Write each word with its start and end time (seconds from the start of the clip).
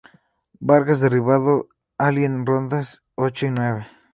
Vargas 0.59 0.99
derribado 0.99 1.69
Ali 1.95 2.25
en 2.25 2.43
rondas 2.43 3.03
ocho 3.15 3.45
y 3.45 3.51
nueve. 3.51 3.85